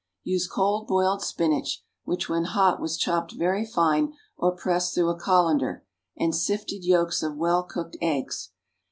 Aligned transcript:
= 0.13 0.23
Use 0.23 0.47
cold 0.47 0.87
boiled 0.87 1.21
spinach, 1.21 1.83
which 2.05 2.27
when 2.27 2.45
hot 2.45 2.81
was 2.81 2.97
chopped 2.97 3.33
very 3.33 3.63
fine 3.63 4.13
or 4.35 4.51
pressed 4.51 4.95
through 4.95 5.09
a 5.11 5.15
colander, 5.19 5.85
and 6.17 6.33
sifted 6.35 6.83
yolks 6.83 7.21
of 7.21 7.35
well 7.37 7.61
cooked 7.61 7.97
eggs. 8.01 8.49